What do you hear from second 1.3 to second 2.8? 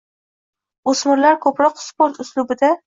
ko‘proq sport uslubida.